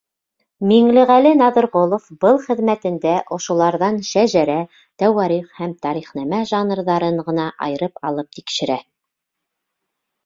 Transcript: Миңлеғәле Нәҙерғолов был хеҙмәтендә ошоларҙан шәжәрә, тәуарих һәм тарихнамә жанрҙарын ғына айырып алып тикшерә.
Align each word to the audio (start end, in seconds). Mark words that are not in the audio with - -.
Миңлеғәле 0.69 1.33
Нәҙерғолов 1.41 2.07
был 2.25 2.39
хеҙмәтендә 2.45 3.11
ошоларҙан 3.37 3.99
шәжәрә, 4.13 4.57
тәуарих 5.03 5.53
һәм 5.61 5.77
тарихнамә 5.87 6.43
жанрҙарын 6.55 7.25
ғына 7.31 7.49
айырып 7.69 8.05
алып 8.11 8.33
тикшерә. 8.39 8.83